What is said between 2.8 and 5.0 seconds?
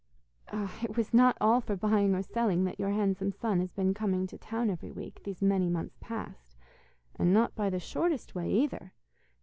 handsome son has been coming to town every